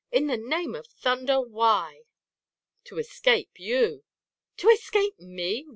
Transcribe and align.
In 0.11 0.25
the 0.25 0.35
name 0.35 0.73
of 0.73 0.87
thunder, 0.87 1.39
why?" 1.39 2.05
"To 2.85 2.97
escape 2.97 3.59
you!" 3.59 4.03
"To 4.57 4.67
escape 4.69 5.19
me! 5.19 5.67